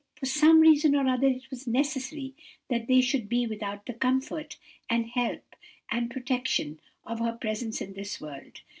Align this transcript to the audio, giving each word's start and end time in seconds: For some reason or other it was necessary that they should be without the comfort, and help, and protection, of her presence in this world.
For 0.15 0.25
some 0.25 0.61
reason 0.61 0.95
or 0.95 1.07
other 1.07 1.27
it 1.27 1.51
was 1.51 1.67
necessary 1.67 2.33
that 2.71 2.87
they 2.87 3.01
should 3.01 3.29
be 3.29 3.45
without 3.45 3.85
the 3.85 3.93
comfort, 3.93 4.57
and 4.89 5.05
help, 5.05 5.55
and 5.91 6.09
protection, 6.09 6.79
of 7.05 7.19
her 7.19 7.33
presence 7.33 7.81
in 7.83 7.93
this 7.93 8.19
world. 8.19 8.61